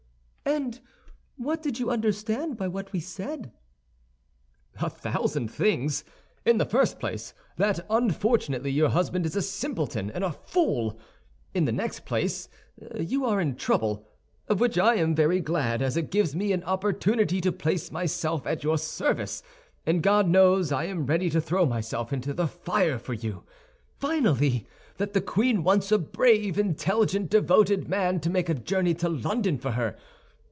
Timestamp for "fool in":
10.33-11.63